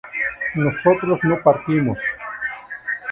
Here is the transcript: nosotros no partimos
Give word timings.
nosotros 0.55 1.19
no 1.23 1.39
partimos 1.43 1.99